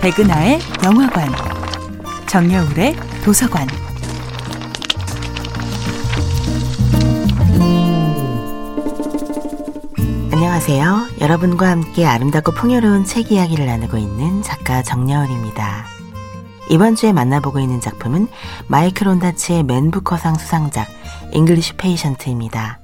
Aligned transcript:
백은하의 0.00 0.60
영화관, 0.84 1.28
정여울의 2.28 2.94
도서관. 3.24 3.66
안녕하세요. 10.32 11.08
여러분과 11.20 11.70
함께 11.70 12.06
아름답고 12.06 12.52
풍요로운 12.52 13.04
책 13.04 13.32
이야기를 13.32 13.66
나누고 13.66 13.96
있는 13.98 14.42
작가 14.42 14.82
정여울입니다. 14.82 15.86
이번 16.70 16.94
주에 16.94 17.12
만나보고 17.12 17.58
있는 17.58 17.80
작품은 17.80 18.28
마이클 18.68 19.08
온다치의 19.08 19.64
맨부커상 19.64 20.36
수상작 20.38 20.86
English 21.32 21.74
Patient입니다. 21.74 22.78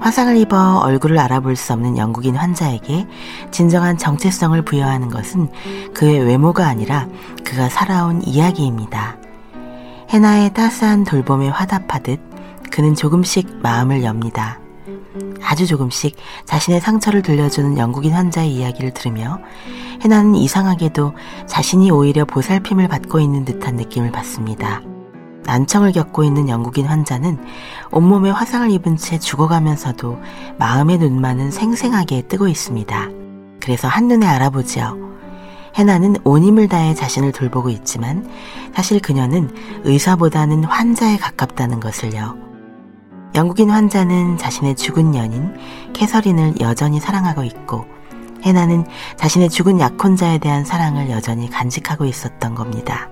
화상을 0.00 0.36
입어 0.36 0.78
얼굴을 0.78 1.18
알아볼 1.18 1.56
수 1.56 1.72
없는 1.72 1.96
영국인 1.98 2.36
환자에게 2.36 3.06
진정한 3.50 3.98
정체성을 3.98 4.60
부여하는 4.62 5.08
것은 5.08 5.48
그의 5.94 6.20
외모가 6.20 6.66
아니라 6.66 7.08
그가 7.44 7.68
살아온 7.68 8.22
이야기입니다. 8.24 9.16
해나의 10.10 10.54
따스한 10.54 11.04
돌봄에 11.04 11.48
화답하듯 11.48 12.20
그는 12.70 12.94
조금씩 12.94 13.58
마음을 13.62 14.04
엽니다. 14.04 14.60
아주 15.42 15.66
조금씩 15.66 16.16
자신의 16.44 16.80
상처를 16.80 17.22
들려주는 17.22 17.76
영국인 17.78 18.12
환자의 18.12 18.52
이야기를 18.52 18.92
들으며 18.94 19.38
해나는 20.02 20.34
이상하게도 20.36 21.14
자신이 21.46 21.90
오히려 21.90 22.24
보살핌을 22.24 22.88
받고 22.88 23.18
있는 23.18 23.44
듯한 23.44 23.76
느낌을 23.76 24.12
받습니다. 24.12 24.82
난청을 25.48 25.92
겪고 25.92 26.24
있는 26.24 26.50
영국인 26.50 26.84
환자는 26.84 27.38
온몸에 27.90 28.28
화상을 28.28 28.70
입은 28.70 28.98
채 28.98 29.18
죽어가면서도 29.18 30.18
마음의 30.58 30.98
눈만은 30.98 31.50
생생하게 31.50 32.22
뜨고 32.28 32.48
있습니다. 32.48 33.08
그래서 33.58 33.88
한눈에 33.88 34.26
알아보지요. 34.26 35.08
해나는 35.74 36.16
온 36.24 36.44
힘을 36.44 36.68
다해 36.68 36.94
자신을 36.94 37.32
돌보고 37.32 37.70
있지만 37.70 38.28
사실 38.74 39.00
그녀는 39.00 39.50
의사보다는 39.84 40.64
환자에 40.64 41.16
가깝다는 41.16 41.80
것을요. 41.80 42.36
영국인 43.34 43.70
환자는 43.70 44.36
자신의 44.36 44.76
죽은 44.76 45.14
연인 45.14 45.54
캐서린을 45.94 46.60
여전히 46.60 47.00
사랑하고 47.00 47.44
있고 47.44 47.86
해나는 48.42 48.84
자신의 49.16 49.48
죽은 49.48 49.80
약혼자에 49.80 50.38
대한 50.38 50.64
사랑을 50.64 51.08
여전히 51.08 51.48
간직하고 51.48 52.04
있었던 52.04 52.54
겁니다. 52.54 53.08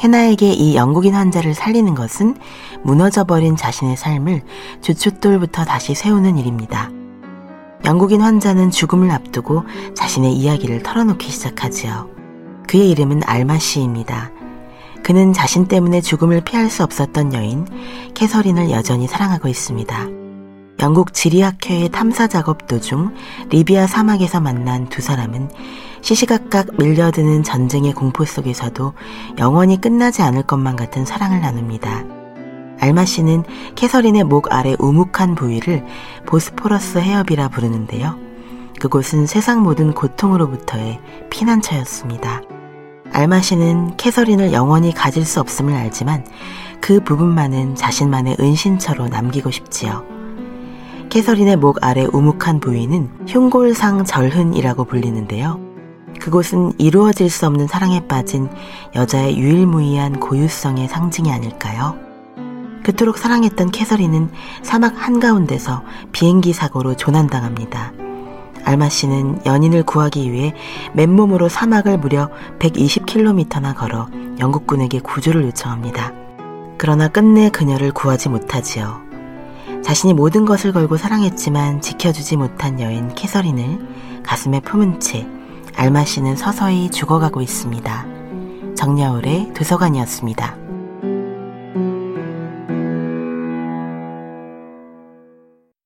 해나에게 0.00 0.52
이 0.52 0.76
영국인 0.76 1.14
환자를 1.14 1.54
살리는 1.54 1.94
것은 1.94 2.36
무너져버린 2.82 3.56
자신의 3.56 3.96
삶을 3.96 4.42
주춧돌부터 4.80 5.64
다시 5.64 5.94
세우는 5.94 6.38
일입니다. 6.38 6.90
영국인 7.84 8.22
환자는 8.22 8.70
죽음을 8.70 9.10
앞두고 9.10 9.64
자신의 9.94 10.32
이야기를 10.32 10.82
털어놓기 10.82 11.30
시작하지요. 11.30 12.08
그의 12.66 12.90
이름은 12.90 13.22
알마시입니다. 13.24 14.30
그는 15.02 15.32
자신 15.32 15.66
때문에 15.66 16.00
죽음을 16.00 16.42
피할 16.42 16.70
수 16.70 16.82
없었던 16.82 17.34
여인 17.34 17.66
캐서린을 18.14 18.70
여전히 18.70 19.06
사랑하고 19.06 19.48
있습니다. 19.48 20.08
영국 20.80 21.12
지리학회의 21.12 21.90
탐사 21.90 22.26
작업 22.26 22.66
도중 22.66 23.14
리비아 23.50 23.86
사막에서 23.86 24.40
만난 24.40 24.88
두 24.88 25.02
사람은 25.02 25.50
시시각각 26.00 26.76
밀려드는 26.78 27.42
전쟁의 27.42 27.92
공포 27.92 28.24
속에서도 28.24 28.92
영원히 29.38 29.80
끝나지 29.80 30.22
않을 30.22 30.42
것만 30.44 30.76
같은 30.76 31.04
사랑을 31.04 31.40
나눕니다. 31.40 32.04
알마 32.80 33.04
씨는 33.04 33.44
캐서린의 33.74 34.24
목 34.24 34.52
아래 34.52 34.74
우묵한 34.78 35.34
부위를 35.34 35.84
보스포러스 36.26 36.98
해협이라 36.98 37.48
부르는데요. 37.48 38.18
그곳은 38.80 39.26
세상 39.26 39.62
모든 39.62 39.92
고통으로부터의 39.92 40.98
피난처였습니다. 41.28 42.40
알마 43.12 43.40
씨는 43.40 43.96
캐서린을 43.98 44.52
영원히 44.52 44.94
가질 44.94 45.26
수 45.26 45.40
없음을 45.40 45.74
알지만 45.74 46.24
그 46.80 47.00
부분만은 47.00 47.74
자신만의 47.74 48.38
은신처로 48.40 49.08
남기고 49.08 49.50
싶지요. 49.50 50.04
캐서린의 51.10 51.56
목 51.56 51.84
아래 51.84 52.06
우묵한 52.10 52.60
부위는 52.60 53.26
흉골상 53.26 54.04
절흔이라고 54.04 54.84
불리는데요. 54.84 55.69
그곳은 56.20 56.72
이루어질 56.78 57.30
수 57.30 57.46
없는 57.46 57.66
사랑에 57.66 58.06
빠진 58.06 58.48
여자의 58.94 59.38
유일무이한 59.38 60.20
고유성의 60.20 60.86
상징이 60.86 61.32
아닐까요? 61.32 61.96
그토록 62.84 63.18
사랑했던 63.18 63.70
캐서린은 63.70 64.30
사막 64.62 64.94
한가운데서 64.96 65.82
비행기 66.12 66.52
사고로 66.52 66.96
조난당합니다. 66.96 67.92
알마 68.64 68.88
씨는 68.88 69.40
연인을 69.46 69.82
구하기 69.82 70.30
위해 70.30 70.54
맨몸으로 70.92 71.48
사막을 71.48 71.98
무려 71.98 72.28
120km나 72.58 73.74
걸어 73.74 74.08
영국군에게 74.38 75.00
구조를 75.00 75.44
요청합니다. 75.44 76.12
그러나 76.76 77.08
끝내 77.08 77.50
그녀를 77.50 77.92
구하지 77.92 78.28
못하지요. 78.28 79.00
자신이 79.82 80.12
모든 80.12 80.44
것을 80.44 80.72
걸고 80.72 80.98
사랑했지만 80.98 81.80
지켜주지 81.80 82.36
못한 82.36 82.80
여인 82.80 83.14
캐서린을 83.14 84.22
가슴에 84.22 84.60
품은 84.60 85.00
채 85.00 85.26
알마 85.80 86.04
씨는 86.04 86.36
서서히 86.36 86.90
죽어가고 86.90 87.40
있습니다. 87.40 88.06
정야울의 88.76 89.54
도서관이었습니다. 89.54 90.58